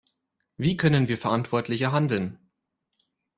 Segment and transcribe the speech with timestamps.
[0.57, 2.39] Wie können wir verantwortlicher handeln?